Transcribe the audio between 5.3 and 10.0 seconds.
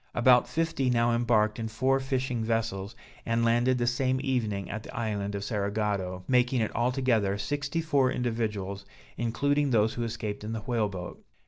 of Cerigotto, making altogether sixty four individuals, including those